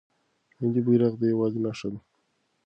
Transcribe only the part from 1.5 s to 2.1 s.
نښه ده.